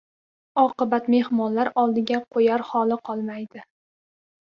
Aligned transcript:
Oqibat— 0.61 1.09
mehmonlar 1.15 1.71
oldiga 1.83 2.25
qo‘yar 2.39 2.67
holi 2.73 3.01
qolmaydi. 3.11 3.67